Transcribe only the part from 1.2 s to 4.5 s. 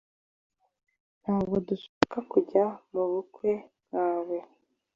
Ntabwo dushaka kujya mubukwe bwawe.